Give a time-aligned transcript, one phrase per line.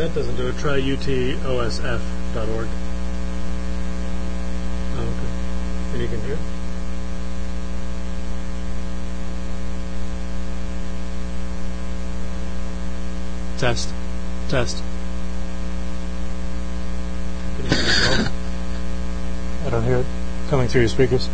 [0.00, 2.68] that doesn't do it, try utosf.org.
[4.96, 5.92] Oh, okay.
[5.92, 6.38] And you can hear?
[13.58, 13.92] Test.
[14.48, 14.82] Test.
[19.66, 20.06] I don't hear it
[20.48, 21.28] coming through your speakers.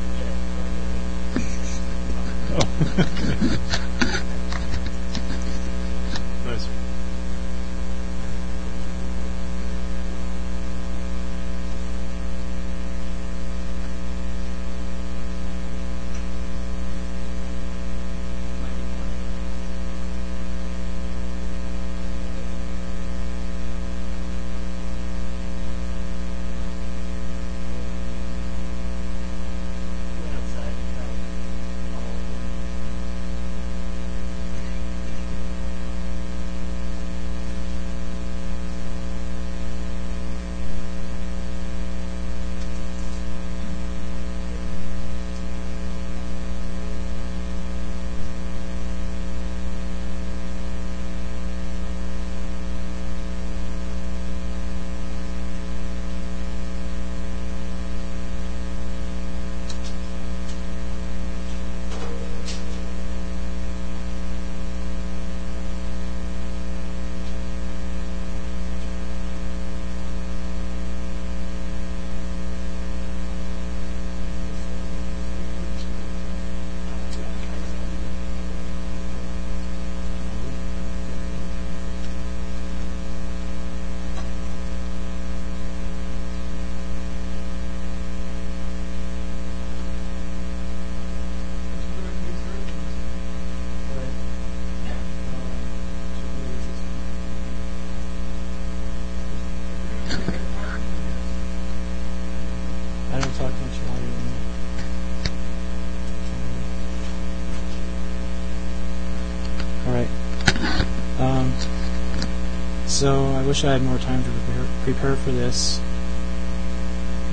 [113.06, 115.80] So I wish I had more time to prepare, prepare for this.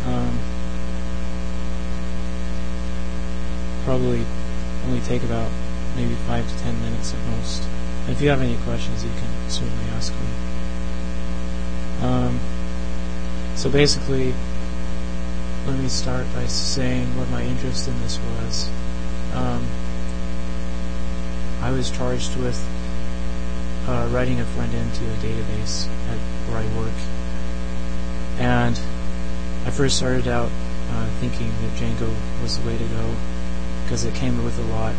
[0.06, 0.38] Um,
[3.84, 4.24] probably
[4.86, 5.50] only take about
[5.96, 7.63] maybe five to ten minutes at most.
[8.03, 10.27] And if you have any questions, you can certainly ask me.
[12.06, 12.39] Um,
[13.56, 14.32] so basically,
[15.65, 18.70] let me start by saying what my interest in this was.
[19.34, 19.65] Um,
[21.62, 22.63] I was charged with
[23.94, 26.18] uh, writing a front end to a database at
[26.50, 26.94] where I work,
[28.40, 28.80] and
[29.68, 30.50] I first started out
[30.90, 33.16] uh, thinking that Django was the way to go
[33.84, 34.96] because it came with a lot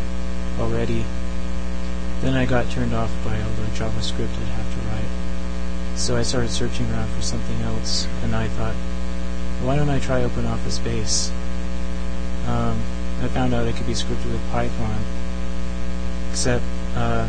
[0.59, 1.03] already.
[2.21, 6.23] Then I got turned off by all the JavaScript I'd have to write, so I
[6.23, 8.75] started searching around for something else, and I thought,
[9.61, 11.31] why don't I try OpenOffice Base?
[12.47, 12.81] Um,
[13.21, 15.03] I found out it could be scripted with Python,
[16.31, 16.63] except
[16.95, 17.27] uh,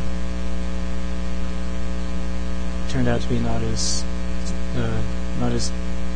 [2.96, 4.02] turned out to be not as
[4.74, 5.02] uh,
[5.38, 5.70] not as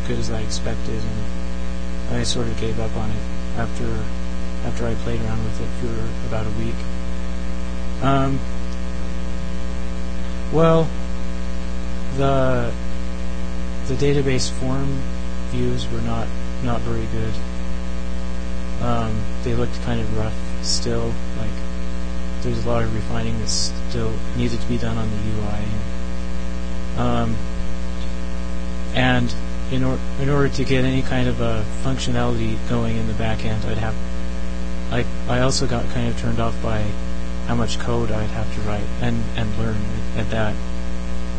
[0.09, 0.99] good as I expected,
[2.09, 3.23] and I sort of gave up on it
[3.59, 4.03] after
[4.65, 6.81] after I played around with it for about a week.
[8.03, 8.41] Um,
[10.55, 10.89] well,
[12.17, 12.73] the
[13.89, 15.03] the database form
[15.51, 16.29] views were not
[16.65, 17.35] not very good.
[18.83, 21.13] Um, they looked kind of rough still.
[21.37, 21.51] Like
[22.41, 25.80] there's a lot of refining that still needed to be done on the UI.
[27.01, 27.35] Um,
[28.95, 29.35] and
[29.71, 33.45] in, or, in order to get any kind of a functionality going in the back
[33.45, 33.95] end, I'd have.
[34.93, 36.83] I I also got kind of turned off by
[37.47, 40.55] how much code I'd have to write and and learn at, at that.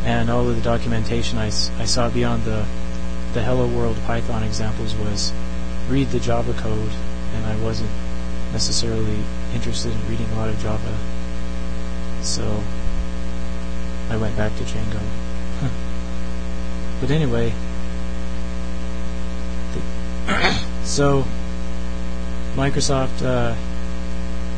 [0.04, 2.66] And all of the documentation I saw beyond the
[3.34, 5.32] the Hello World Python examples was
[5.90, 6.92] read the Java code,
[7.36, 7.92] and I wasn't
[8.52, 9.20] necessarily
[9.54, 10.98] interested in reading a lot of Java.
[12.24, 12.64] So
[14.10, 15.02] I went back to Django.
[17.02, 17.54] but anyway,
[20.84, 21.26] so
[22.56, 23.56] Microsoft uh,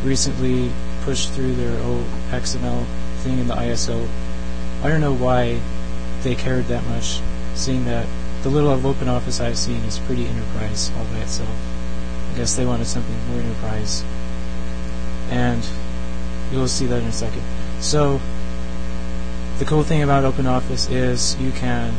[0.04, 0.72] recently
[1.04, 2.86] pushed through their old XML
[3.18, 4.08] thing in the ISO.
[4.82, 5.60] I don't know why
[6.24, 7.22] they cared that much,
[7.56, 8.08] seeing that
[8.44, 11.50] the little of OpenOffice I've seen is pretty enterprise all by itself.
[12.34, 14.04] I guess they wanted something more enterprise.
[15.30, 15.66] And
[16.52, 17.44] you'll see that in a second.
[17.80, 18.20] So,
[19.64, 21.94] the cool thing about OpenOffice is you can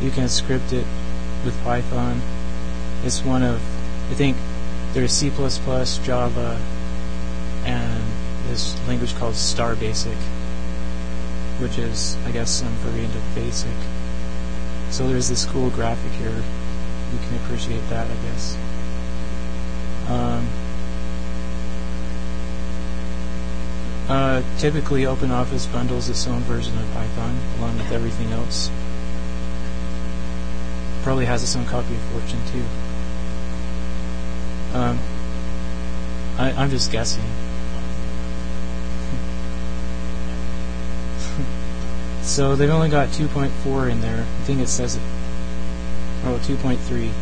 [0.00, 0.86] you can script it
[1.44, 2.22] with Python.
[3.04, 3.56] It's one of
[4.10, 4.38] I think
[4.94, 6.58] there's C++, Java,
[7.66, 8.02] and
[8.48, 10.16] this language called Star Basic,
[11.58, 13.76] which is I guess some variant of Basic.
[14.88, 16.30] So there's this cool graphic here.
[16.32, 18.56] You can appreciate that, I guess.
[20.08, 20.48] Um,
[24.10, 28.68] uh, typically, OpenOffice bundles its own version of Python along with everything else.
[31.04, 32.64] Probably has its own copy of Fortune too.
[34.76, 34.98] Um,
[36.38, 37.22] I, I'm just guessing.
[42.22, 44.22] so they've only got 2.4 in there.
[44.22, 45.02] I think it says it.
[46.24, 47.12] Oh, 2.3.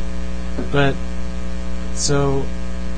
[0.73, 0.97] But
[1.95, 2.47] so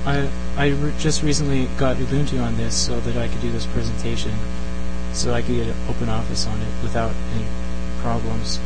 [0.07, 3.64] I I re- just recently got Ubuntu on this so that I could do this
[3.64, 4.35] presentation,
[5.14, 7.46] so I could get OpenOffice on it without any
[8.03, 8.61] problems.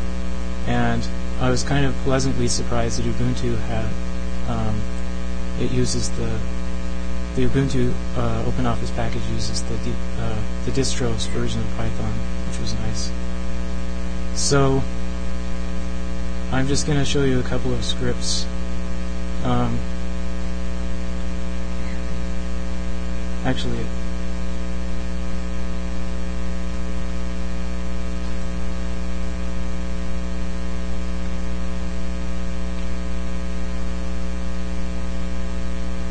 [0.67, 1.07] And
[1.39, 3.89] I was kind of pleasantly surprised that Ubuntu had
[4.49, 4.81] um,
[5.61, 6.37] it uses the
[7.37, 12.13] the Ubuntu uh, OpenOffice package uses the di- uh, the distro's version of Python,
[12.49, 13.13] which was nice.
[14.35, 14.83] So
[16.51, 18.47] I'm just going to show you a couple of scripts.
[19.45, 19.79] Um,
[23.45, 23.85] actually,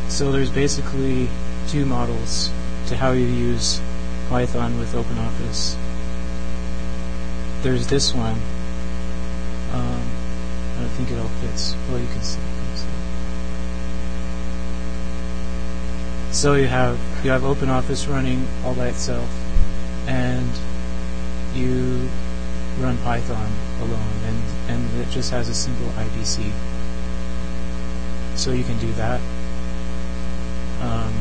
[0.09, 1.27] so there's basically
[1.67, 2.51] two models
[2.87, 3.81] to how you use
[4.29, 5.75] Python with OpenOffice.
[7.63, 8.39] There's this one.
[9.73, 10.01] Um,
[10.79, 11.75] I think it all fits.
[11.89, 12.39] Well, you can see.
[12.39, 12.87] You can see.
[16.33, 19.29] So you have you have OpenOffice running all by itself,
[20.07, 20.49] and
[21.53, 22.09] you
[22.79, 26.51] run Python alone, and and it just has a simple IPC.
[28.35, 29.21] So you can do that.
[30.81, 31.13] Um,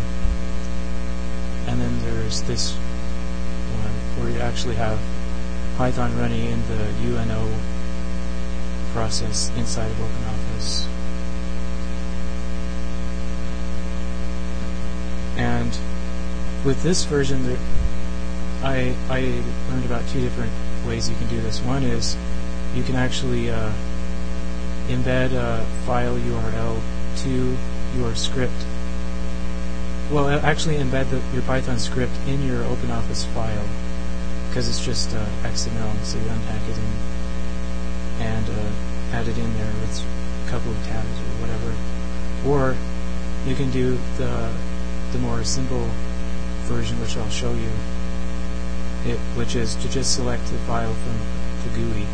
[1.69, 4.99] and then there's this one where you actually have
[5.77, 7.53] Python running in the UNO
[8.95, 10.87] process inside of OpenOffice.
[15.37, 15.77] And
[16.65, 17.59] with this version, there,
[18.63, 19.21] I I
[19.71, 20.53] learned about two different
[20.87, 21.61] ways you can do this.
[21.61, 22.17] One is
[22.75, 23.73] you can actually uh,
[24.89, 26.81] embed a file URL
[27.25, 27.57] to
[27.97, 28.67] your script.
[30.11, 33.67] Well, actually embed the, your Python script in your OpenOffice file
[34.49, 37.13] because it's just uh, XML, so you unpack it in
[38.21, 40.05] and uh, add it in there with
[40.47, 41.75] a couple of tabs or whatever.
[42.47, 42.77] Or
[43.47, 44.53] you can do the
[45.13, 45.91] the more simple
[46.63, 47.71] version, which I'll show you.
[49.05, 51.19] It, which is to just select the file from
[51.65, 52.07] the GUI.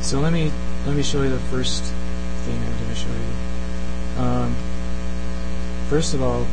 [0.00, 0.50] So let me
[0.86, 1.84] let me show you the first
[2.44, 4.22] thing I'm going to show you.
[4.22, 4.56] Um,
[5.88, 6.46] first of all,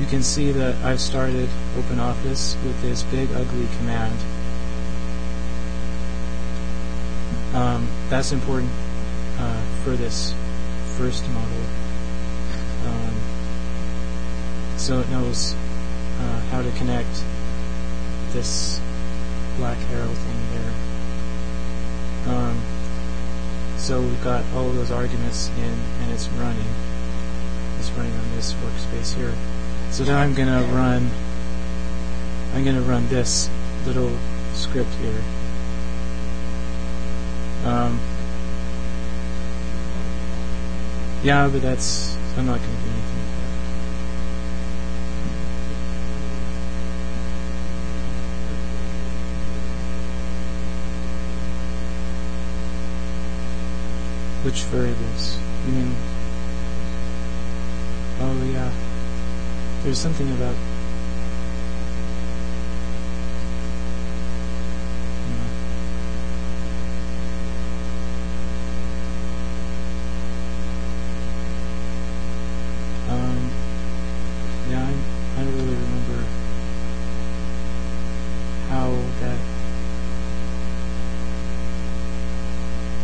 [0.00, 4.18] you can see that I've started OpenOffice with this big ugly command.
[7.54, 8.70] Um, that's important
[9.38, 10.34] uh, for this
[10.96, 11.64] first model.
[12.86, 13.14] Um,
[14.76, 15.54] so it knows
[16.62, 17.24] how to connect
[18.32, 18.80] this
[19.56, 22.34] black arrow thing there.
[22.34, 22.62] Um,
[23.76, 26.66] so we've got all of those arguments in, and it's running.
[27.78, 29.34] It's running on this workspace here.
[29.90, 31.10] So now I'm gonna run.
[32.54, 33.50] I'm gonna run this
[33.84, 34.16] little
[34.54, 35.22] script here.
[37.64, 37.98] Um,
[41.24, 43.42] yeah, but that's I'm not gonna do anything with that.
[54.42, 55.38] Which variables?
[55.66, 55.96] You mean?
[58.20, 58.72] Oh yeah.
[59.82, 60.54] There's something about.
[73.12, 73.50] Um,
[74.70, 75.04] yeah, I'm,
[75.36, 76.24] I don't really remember
[78.70, 79.38] how that.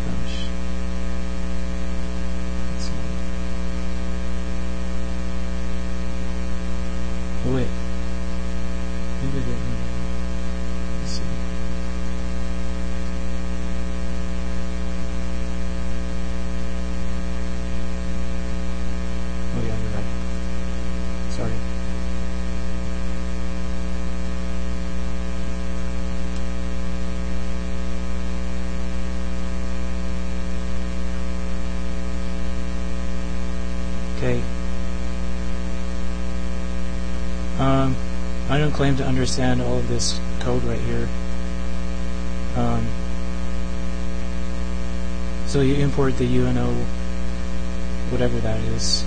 [0.06, 0.36] Gosh.
[2.72, 2.92] Let's see.
[7.44, 7.68] Oh wait,
[34.18, 34.42] Okay.
[37.60, 37.94] Um,
[38.50, 41.08] I don't claim to understand all of this code right here.
[42.54, 42.86] Um,
[45.46, 46.72] so you import the UNO,
[48.10, 49.04] whatever that is,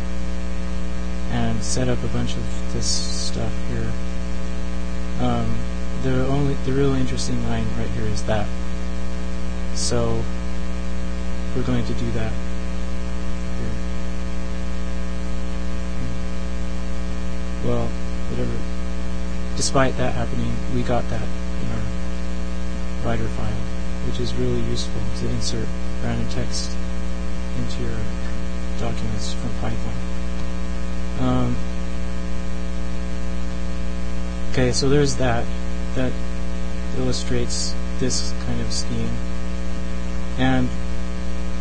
[1.29, 3.89] and set up a bunch of this stuff here.
[5.21, 5.57] Um,
[6.03, 8.49] the only, the real interesting line right here is that.
[9.75, 10.21] So
[11.55, 12.33] we're going to do that
[13.61, 13.71] here.
[17.63, 17.87] Well,
[18.31, 18.71] whatever.
[19.61, 23.61] Despite that happening, we got that in our writer file,
[24.07, 25.67] which is really useful to insert
[26.03, 26.71] random text
[27.59, 27.99] into your
[28.79, 29.93] documents from Python.
[31.19, 31.55] Um,
[34.51, 35.45] okay, so there's that.
[35.93, 36.11] That
[36.97, 39.15] illustrates this kind of scheme.
[40.39, 40.69] And,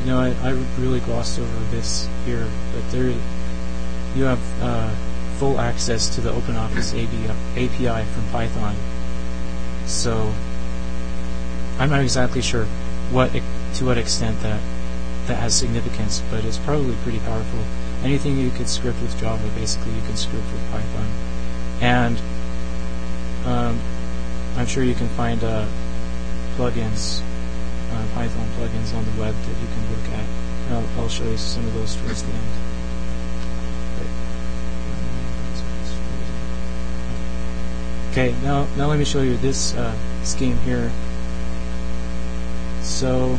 [0.00, 3.14] you know, I, I really glossed over this here, but there,
[4.16, 4.94] you have uh,
[5.40, 6.92] full access to the OpenOffice
[7.56, 8.76] API from Python.
[9.86, 10.34] So,
[11.78, 12.66] I'm not exactly sure
[13.10, 14.60] what to what extent that
[15.28, 17.60] that has significance, but it's probably pretty powerful.
[18.04, 21.08] Anything you could script with Java, basically, you can script with Python.
[21.80, 22.20] And
[23.46, 23.80] um,
[24.58, 25.66] I'm sure you can find uh,
[26.56, 27.22] plugins,
[27.92, 30.26] uh, Python plugins on the web that you can look at.
[30.72, 32.69] I'll, I'll show you some of those towards the end.
[38.10, 39.94] Okay, now now let me show you this uh,
[40.24, 40.90] scheme here.
[42.82, 43.38] So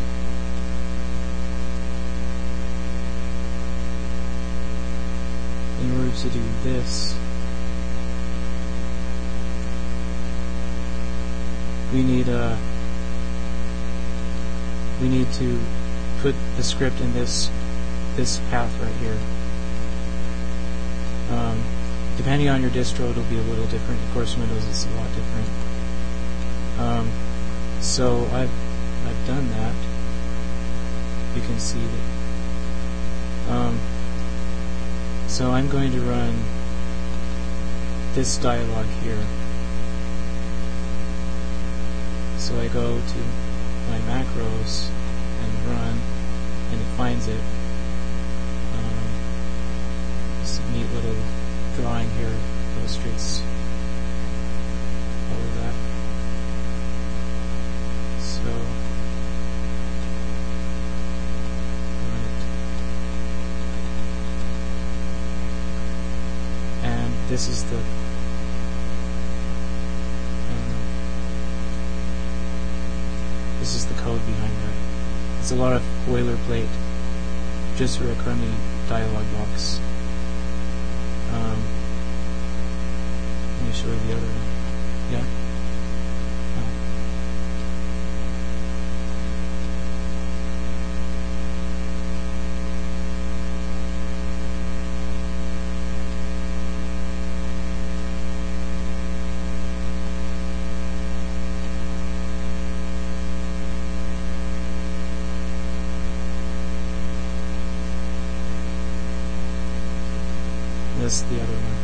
[5.81, 7.13] in order to do this,
[11.91, 12.57] we need a uh,
[15.01, 15.60] we need to
[16.21, 17.51] put the script in this
[18.15, 19.17] this path right here.
[22.31, 24.01] Depending on your distro, it'll be a little different.
[24.03, 25.49] Of course, Windows is a lot different.
[26.79, 27.11] Um,
[27.81, 28.49] so I've
[29.05, 29.75] I've done that.
[31.35, 33.51] You can see that.
[33.51, 33.77] Um,
[35.27, 36.33] so I'm going to run
[38.13, 39.25] this dialog here.
[42.37, 43.19] So I go to
[43.89, 45.99] my macros and run,
[46.71, 47.41] and it finds it.
[48.77, 51.21] Um, this neat little
[52.09, 52.35] here
[52.79, 53.41] illustrates
[55.29, 55.73] all of that.
[58.19, 58.51] So,
[62.09, 62.41] right.
[66.83, 67.79] And this is the
[73.61, 74.73] This is the code behind that.
[75.39, 76.67] It's a lot of boilerplate,
[77.75, 78.51] just for a crummy
[78.89, 79.79] dialog box.
[81.31, 81.63] Um,
[83.59, 85.11] let me show you the other one.
[85.11, 85.25] Yeah?
[111.12, 111.78] This the other one.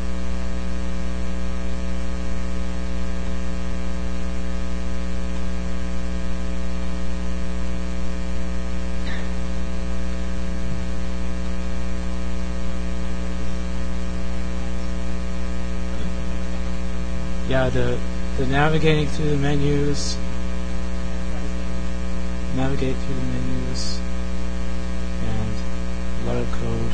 [17.49, 17.99] Yeah, the
[18.37, 20.15] the navigating through the menus,
[22.55, 23.99] navigate through the menus,
[25.25, 25.53] and
[26.23, 26.91] a lot of code.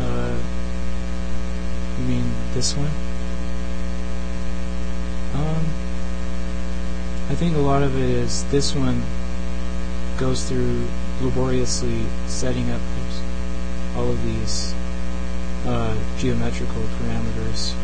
[0.00, 0.38] Uh,
[1.98, 2.86] you mean this one?
[5.34, 5.64] Um,
[7.28, 9.02] I think a lot of it is this one
[10.16, 10.88] goes through
[11.20, 12.80] laboriously setting up
[13.94, 14.72] all of these
[15.66, 17.74] uh, geometrical parameters.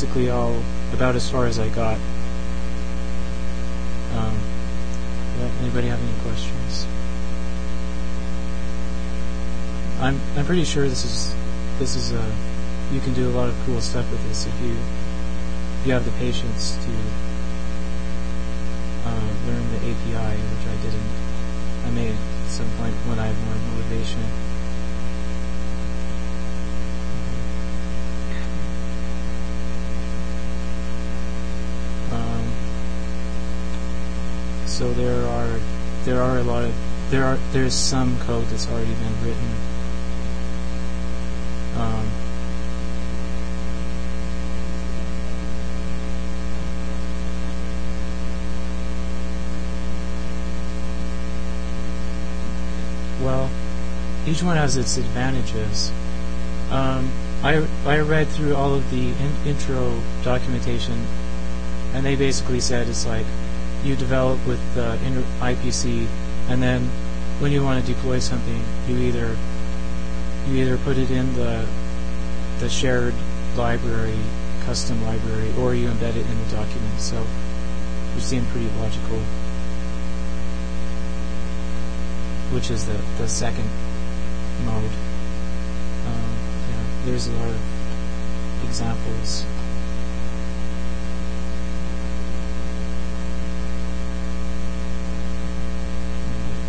[0.00, 1.98] basically all about as far as I got.
[4.14, 4.38] Um,
[5.60, 6.86] anybody have any questions?
[9.98, 11.34] I'm I'm pretty sure this is
[11.80, 12.32] this is a
[12.92, 14.76] you can do a lot of cool stuff with this if you
[15.80, 17.27] if you have the patience to
[36.04, 36.74] there are a lot of
[37.10, 39.50] there are there's some code that's already been written.
[41.76, 42.10] Um,
[53.22, 53.50] well,
[54.26, 55.90] each one has its advantages.
[56.70, 57.10] Um,
[57.42, 61.06] I I read through all of the in, intro documentation,
[61.94, 63.26] and they basically said it's like
[63.84, 64.96] you develop with uh,
[65.40, 66.06] IPC,
[66.48, 66.82] and then
[67.40, 69.36] when you want to deploy something, you either
[70.46, 71.66] you either put it in the
[72.60, 73.14] the shared
[73.56, 74.18] library,
[74.64, 77.28] custom library, or you embed it in the document itself,
[78.14, 79.18] which seemed pretty logical.
[82.52, 83.68] Which is the the second
[84.64, 84.90] mode.
[86.06, 86.36] Um,
[86.70, 87.60] yeah, there's a lot of
[88.64, 89.44] examples.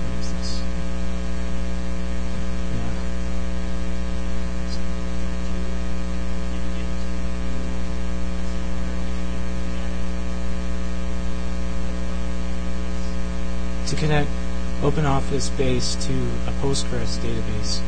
[0.06, 0.62] What is this?
[2.76, 2.94] Yeah.
[13.88, 14.30] to connect
[15.30, 16.14] OpenOffice base to
[16.48, 17.82] a Postgres database.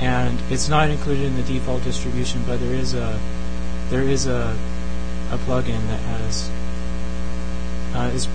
[0.00, 3.18] And it's not included in the default distribution, but there is a
[3.90, 4.56] there is a
[5.30, 6.50] a plugin that has
[7.94, 8.28] uh, is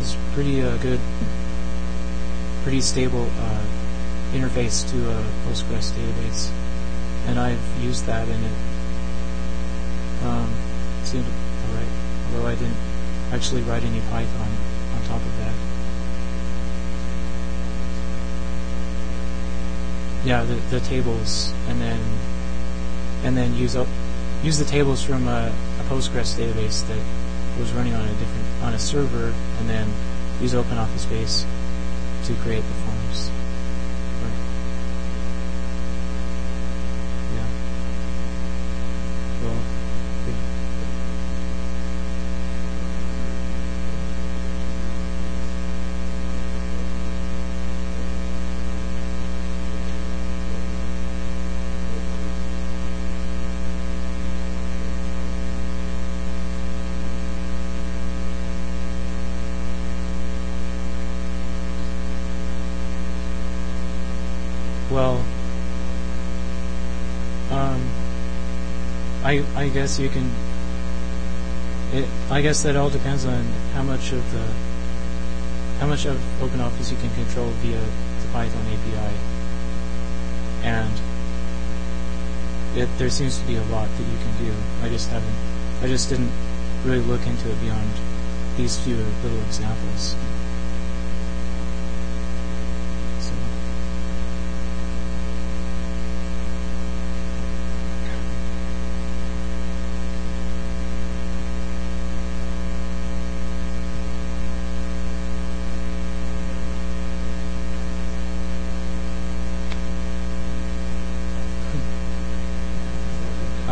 [0.00, 1.00] is pretty uh, good,
[2.62, 3.64] pretty stable uh,
[4.32, 6.50] interface to a Postgres database,
[7.26, 8.52] and I've used that and it
[10.24, 10.52] um,
[11.04, 11.26] seemed
[11.68, 11.88] alright.
[12.26, 12.76] Although I didn't
[13.32, 14.48] actually write any Python
[14.94, 15.54] on top of that.
[20.24, 21.98] Yeah, the, the tables, and then
[23.24, 23.88] and then use up
[24.42, 26.98] use the tables from a, a Postgres database that
[27.58, 29.88] was running on a different on a server, and then
[30.40, 31.44] use OpenOffice Base
[32.24, 33.30] to create the forms.
[34.22, 34.32] Right.
[37.34, 37.46] Yeah.
[39.42, 39.62] Well.
[40.28, 40.50] yeah.
[64.90, 65.24] Well,
[67.52, 67.88] um,
[69.22, 70.30] I I guess you can.
[71.92, 74.46] It, I guess that all depends on how much of the
[75.80, 79.14] how much of OpenOffice you can control via the Python API,
[80.62, 80.92] and
[82.76, 84.52] it, there seems to be a lot that you can do.
[84.82, 85.34] I just haven't.
[85.82, 86.32] I just didn't
[86.84, 87.90] really look into it beyond
[88.56, 90.14] these few little examples.
[93.20, 93.34] So.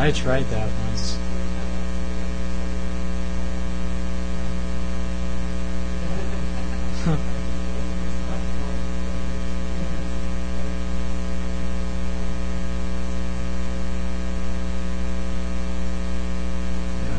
[0.08, 1.18] I tried that once.
[17.04, 17.18] Yeah.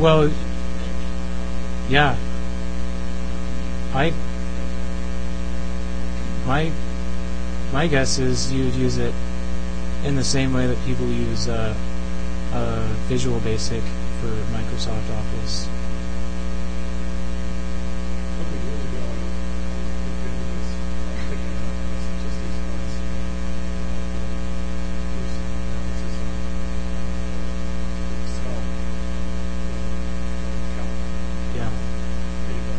[0.00, 0.32] Well,
[1.88, 2.16] yeah.
[3.94, 4.12] I
[6.46, 6.70] my
[7.72, 9.14] my guess is you'd use it
[10.04, 11.74] in the same way that people use uh,
[12.52, 13.82] uh, Visual Basic
[14.20, 15.66] for Microsoft Office.
[18.36, 19.40] couple of years ago, I looked
[20.04, 22.94] into this, uh, thinking about this, just as class.
[25.16, 25.34] This
[25.74, 26.30] emphasis on
[28.22, 28.60] Excel,
[30.76, 30.94] count,
[31.56, 31.70] Yeah.
[32.48, 32.74] data.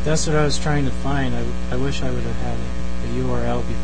[0.08, 1.36] that's what I was trying to find.
[1.36, 3.77] I, I wish I would have had a URL before.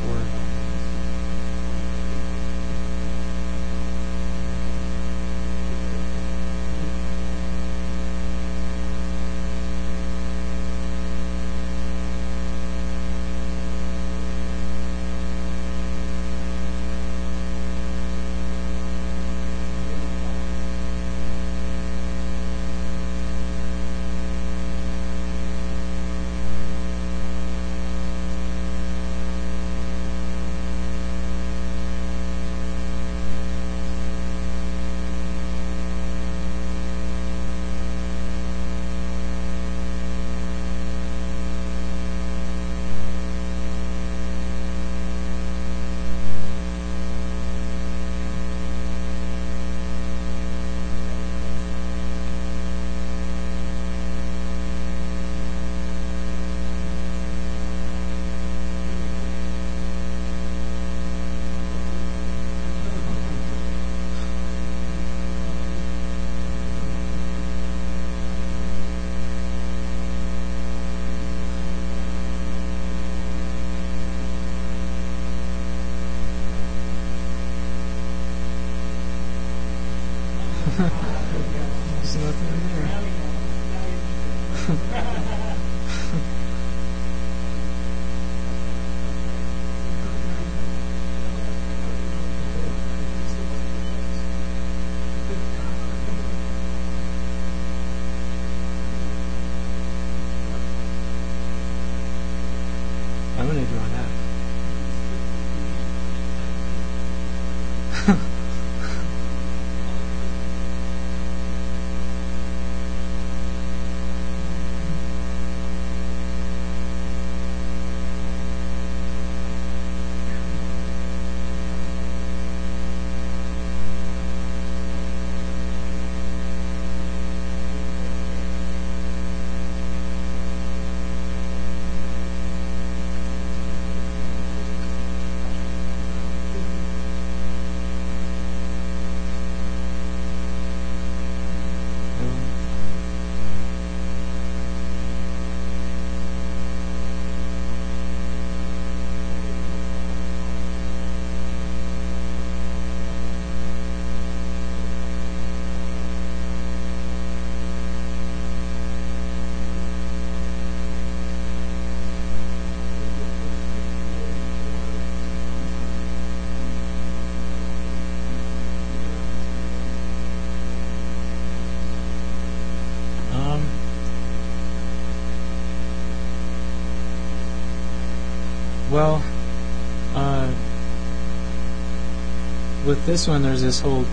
[183.05, 184.05] This one, there's this whole,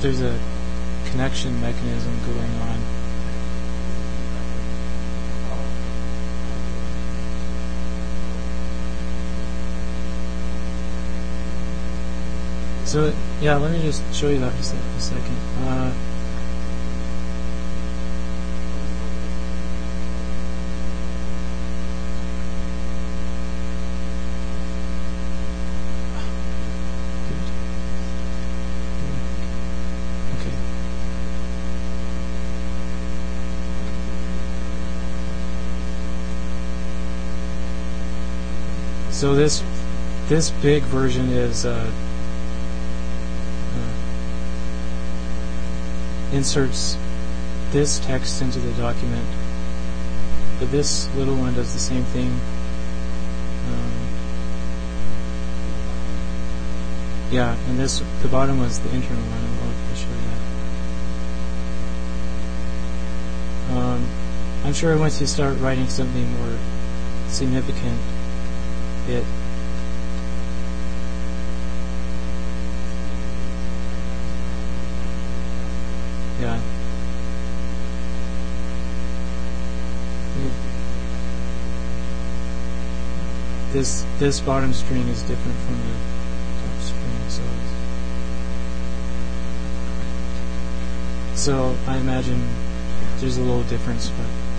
[0.00, 0.38] there's a
[1.10, 2.80] connection mechanism going on.
[12.84, 15.36] So, yeah, let me just show you that for a second.
[15.62, 15.94] Uh,
[30.40, 30.52] Okay.
[39.20, 39.62] So this
[40.28, 41.92] this big version is uh,
[43.76, 43.92] uh,
[46.32, 46.96] inserts
[47.70, 49.26] this text into the document,
[50.58, 52.30] but this little one does the same thing.
[53.68, 53.92] Um,
[57.30, 59.44] yeah, and this the bottom was the internal one.
[59.68, 60.16] I'll show you
[63.68, 63.76] that.
[63.84, 64.08] Um,
[64.64, 66.58] I'm sure once you start writing something more
[67.28, 68.00] significant,
[69.12, 69.24] it
[76.40, 76.60] yeah.
[83.72, 85.94] This this bottom string is different from the
[86.62, 87.42] top string, so
[91.34, 92.42] so I imagine
[93.18, 94.49] there's a little difference, but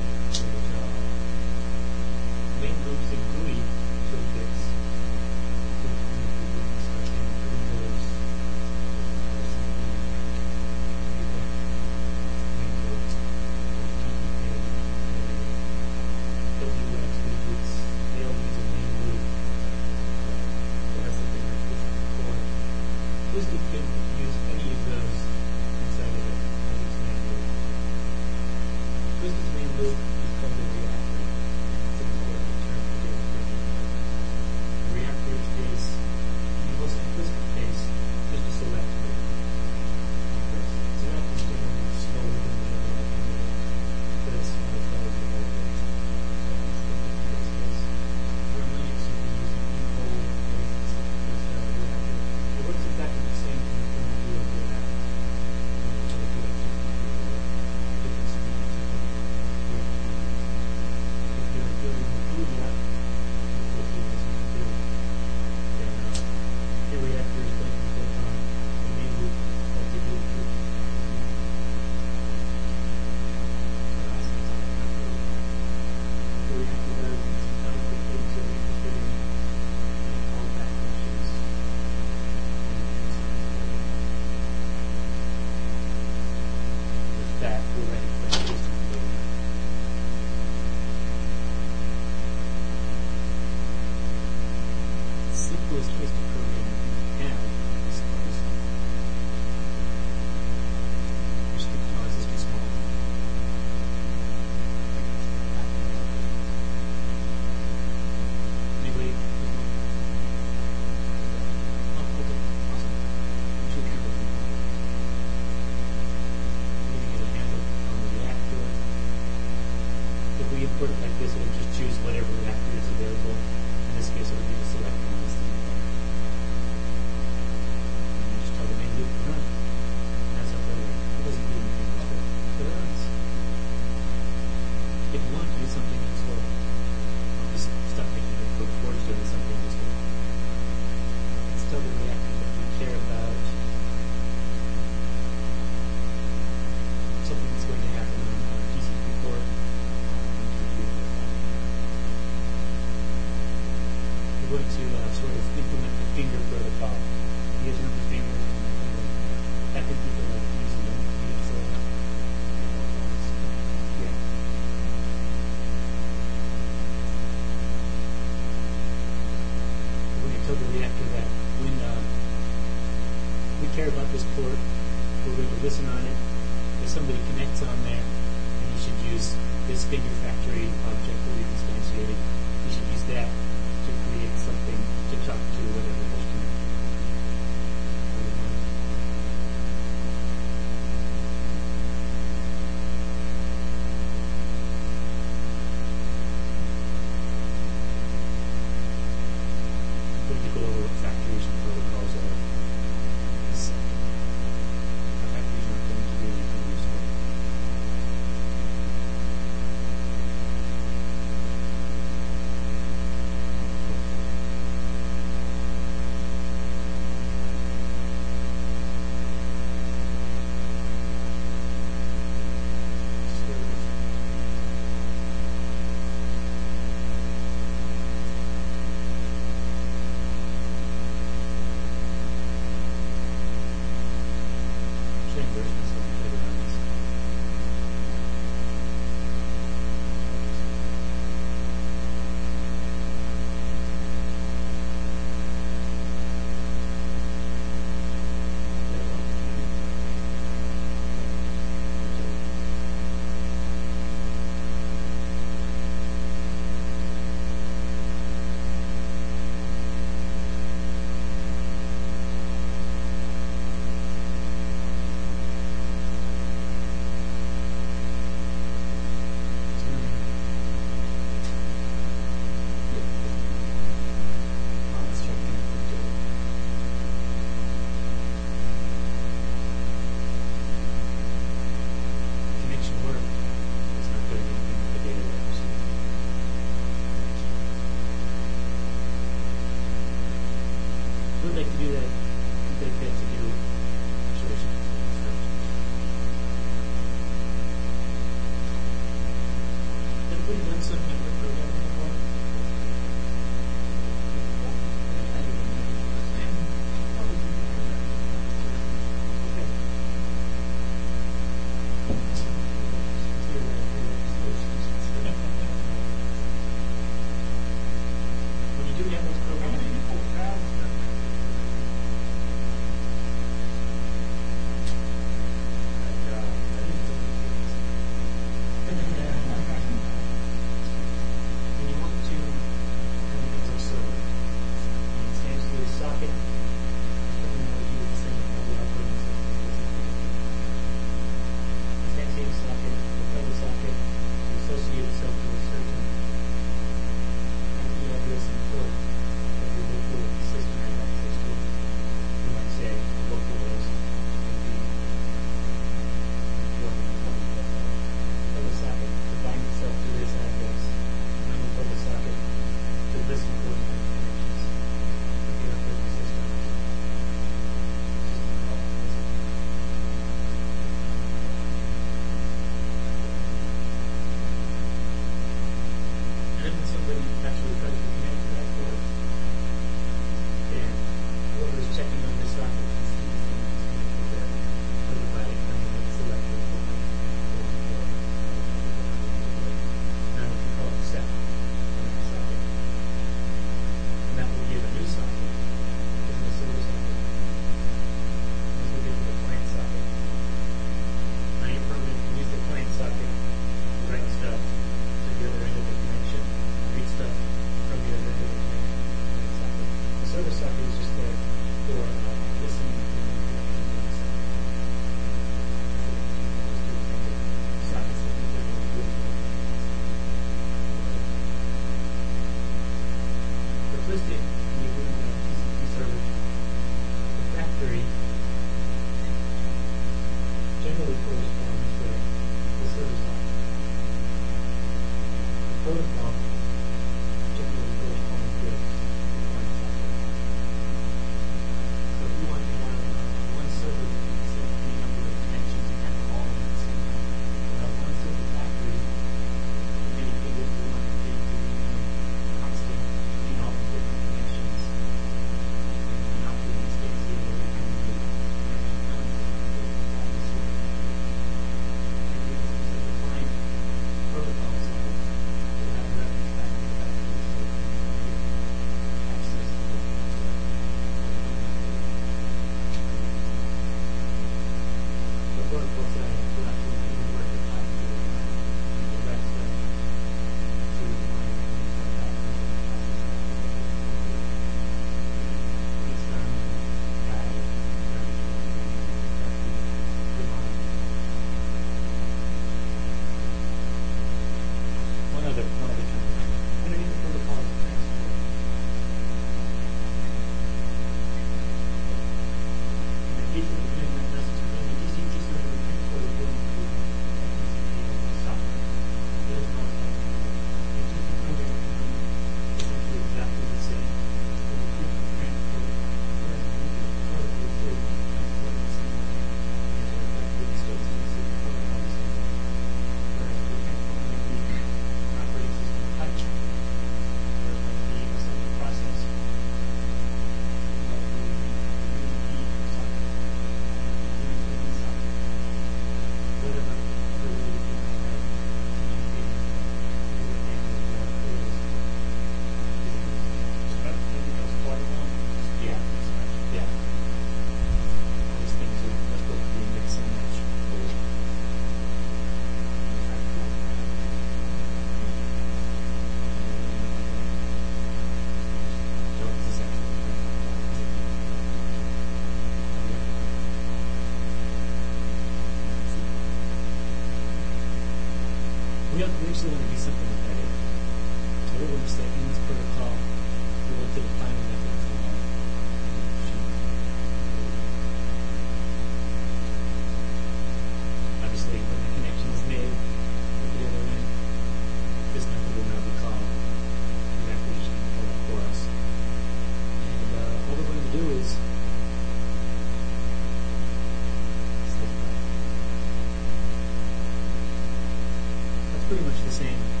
[599.11, 600.00] pretty much the same.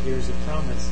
[0.00, 0.89] Deferred right here is a promise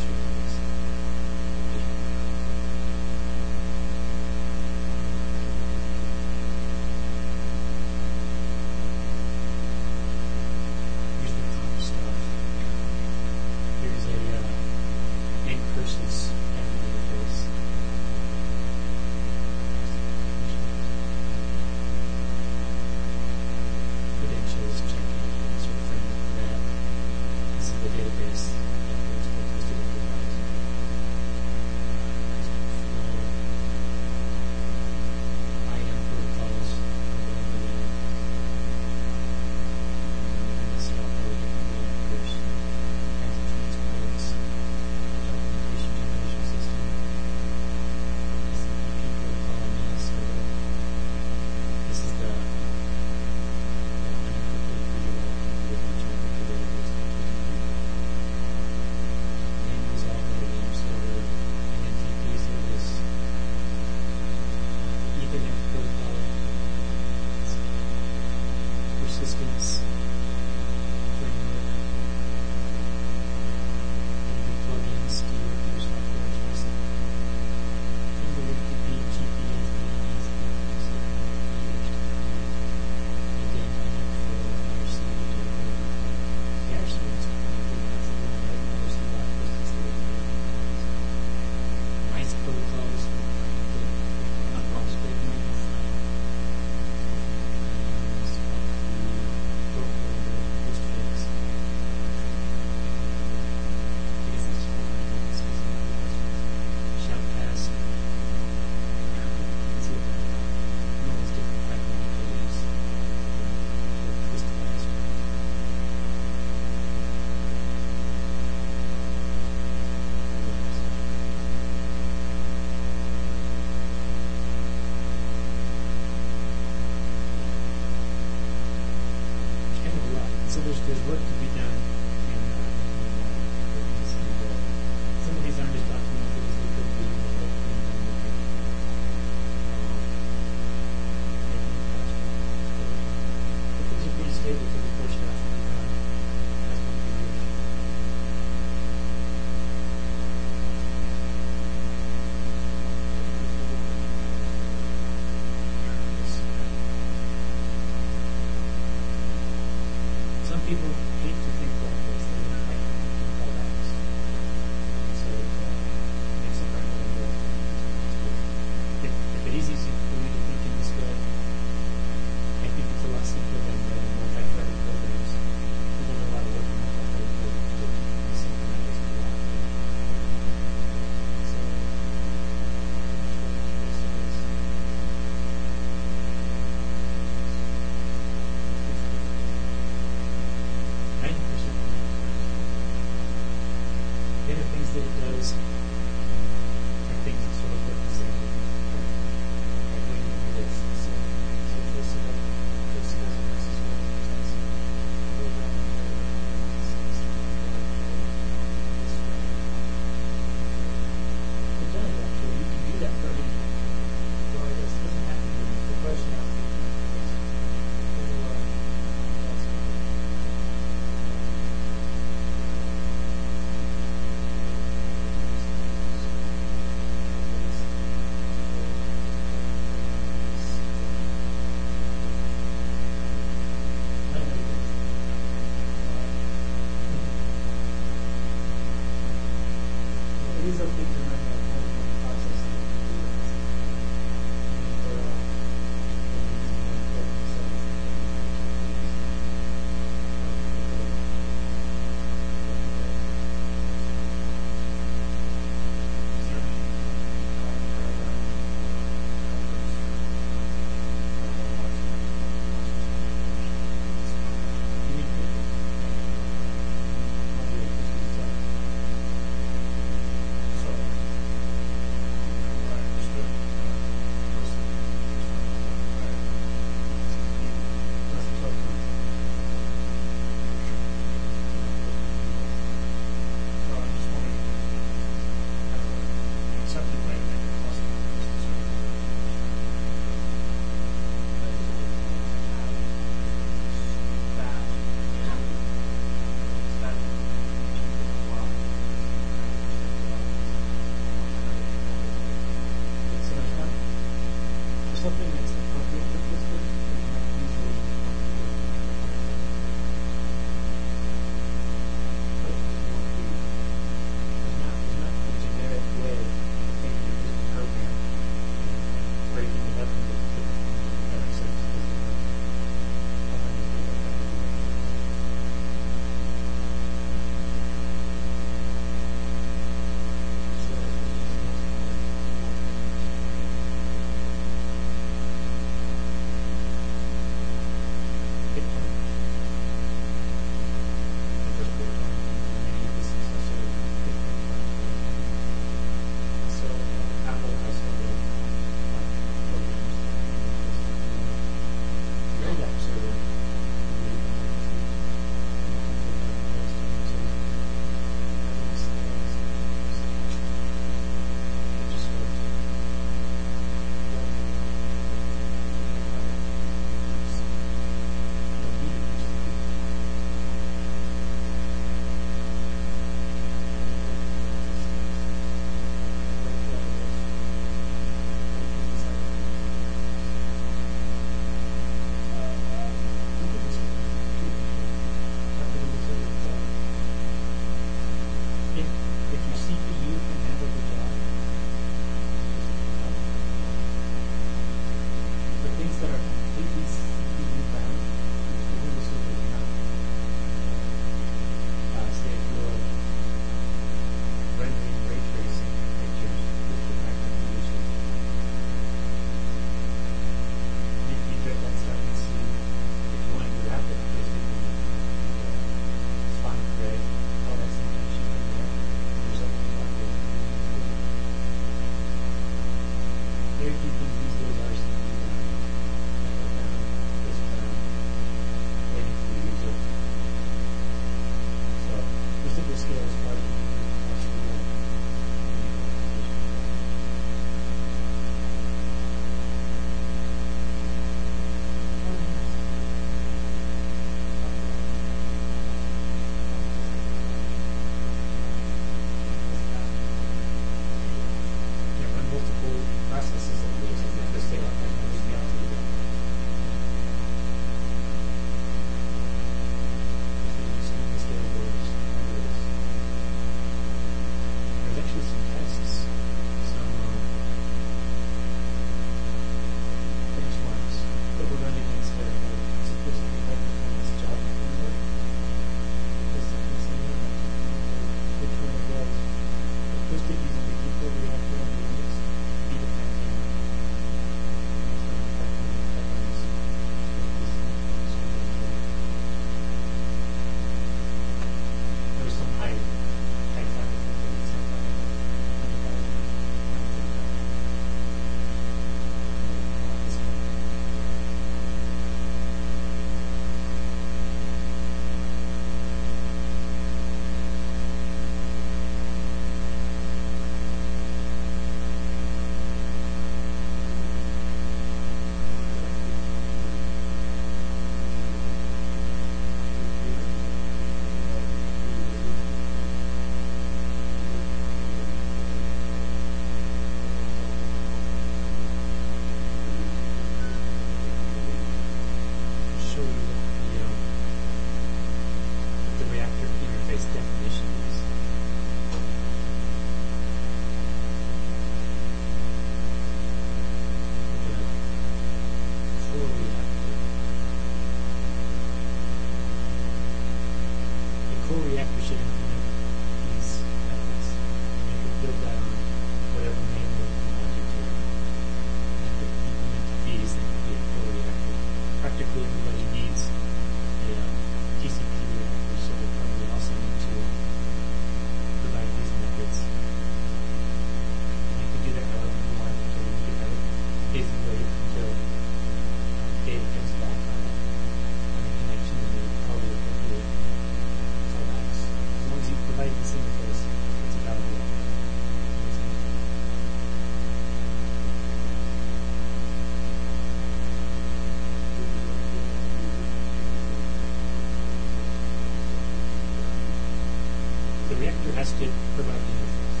[598.64, 600.00] has to provide the interface.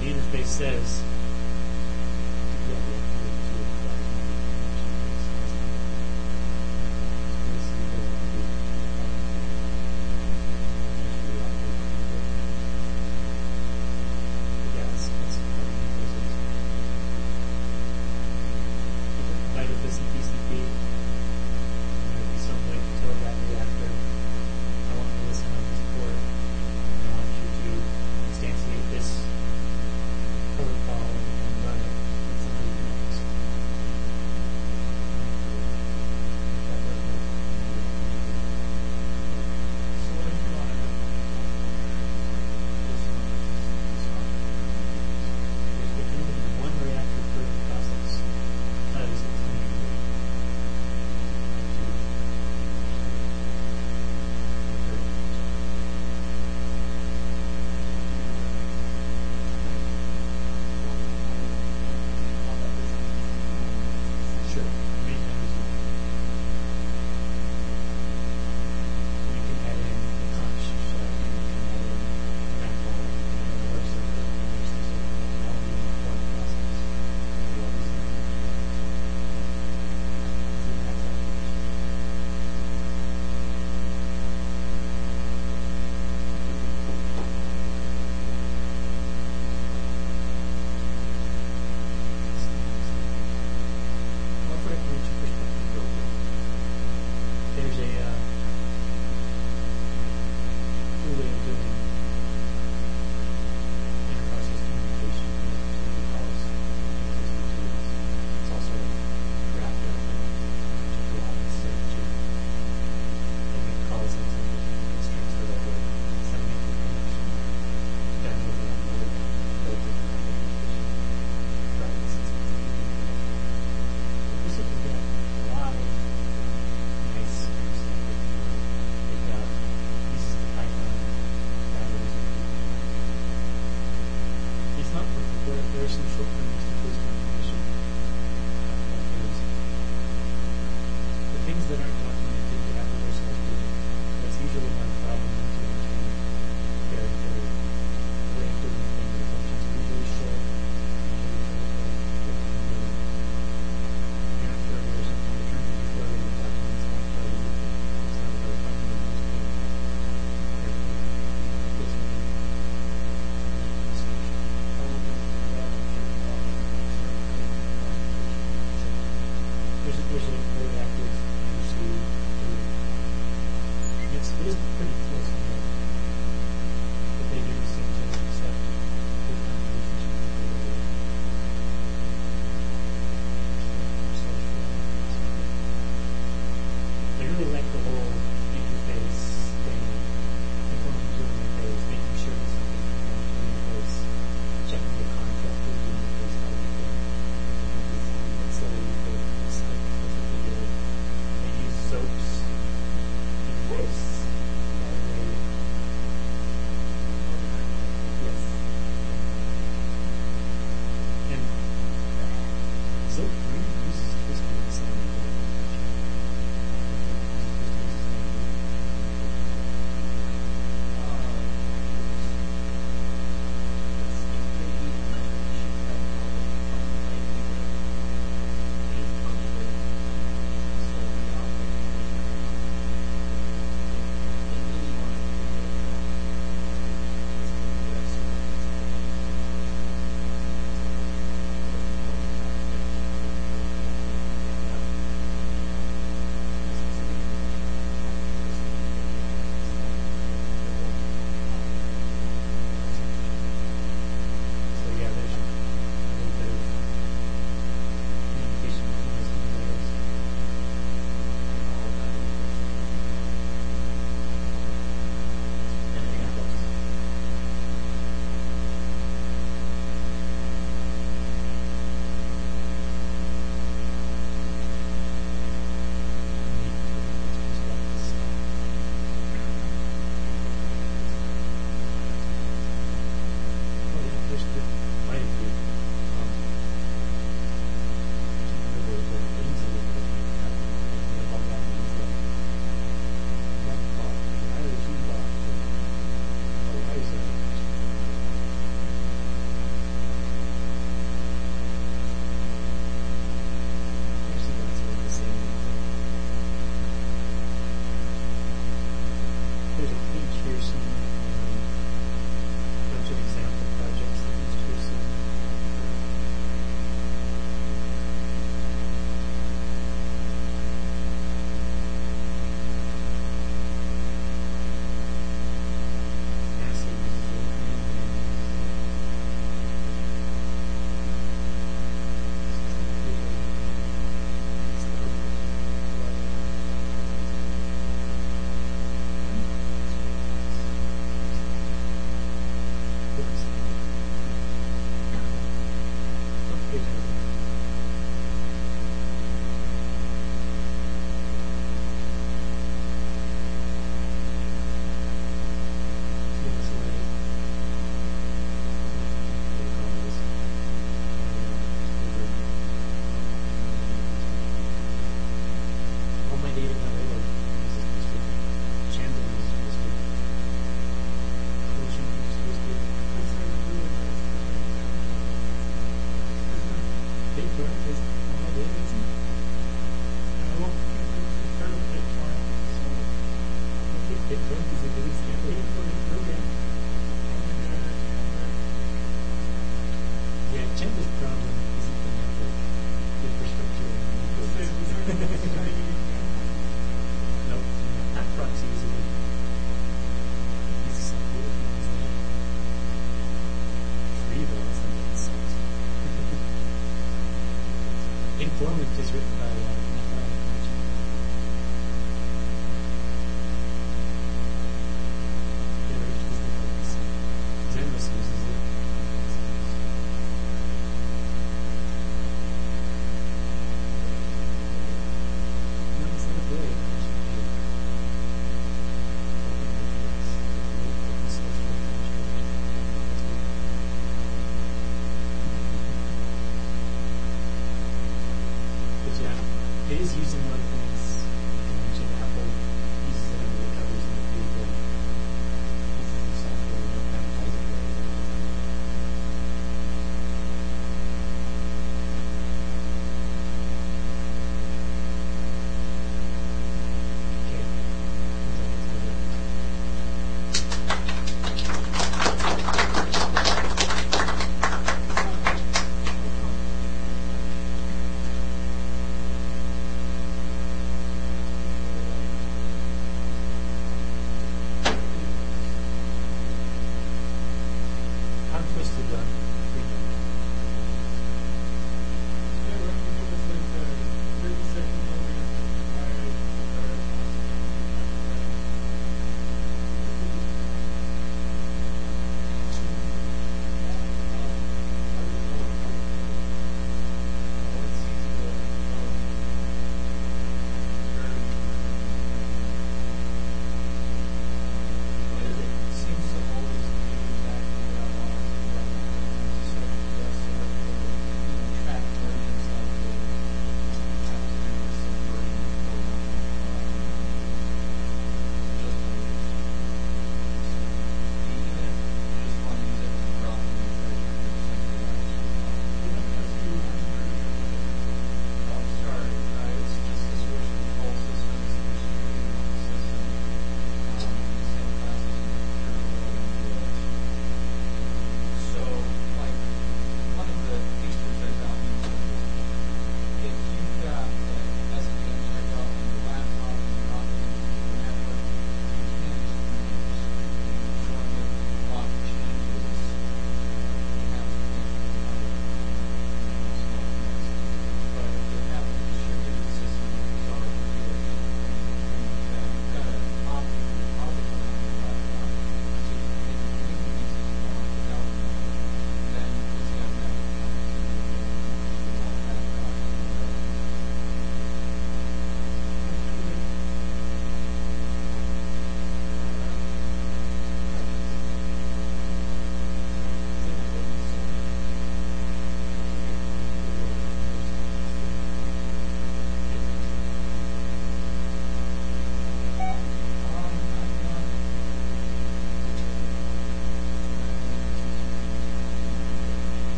[0.00, 1.02] The interface says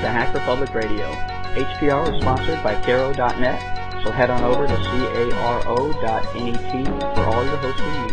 [0.00, 1.10] to Hacker Public Radio.
[1.54, 6.84] HPR is sponsored by Caro.net, so head on over to caro.net
[7.14, 8.07] for all your hosting needs.